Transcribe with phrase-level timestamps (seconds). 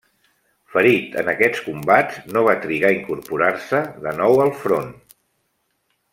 [0.75, 4.91] Ferit en aquests combats, no va trigar a incorporar-se de nou al front.